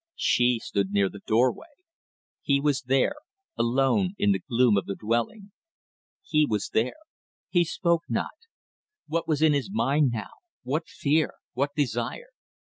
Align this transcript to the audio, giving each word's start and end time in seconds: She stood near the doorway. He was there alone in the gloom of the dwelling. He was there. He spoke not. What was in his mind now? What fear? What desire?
She 0.15 0.57
stood 0.57 0.89
near 0.89 1.09
the 1.09 1.21
doorway. 1.27 1.75
He 2.41 2.59
was 2.59 2.81
there 2.81 3.13
alone 3.55 4.15
in 4.17 4.31
the 4.31 4.39
gloom 4.39 4.75
of 4.75 4.87
the 4.87 4.95
dwelling. 4.95 5.51
He 6.25 6.43
was 6.43 6.69
there. 6.69 6.95
He 7.49 7.63
spoke 7.63 8.05
not. 8.09 8.31
What 9.05 9.27
was 9.27 9.43
in 9.43 9.53
his 9.53 9.69
mind 9.71 10.09
now? 10.11 10.31
What 10.63 10.87
fear? 10.87 11.35
What 11.53 11.75
desire? 11.75 12.29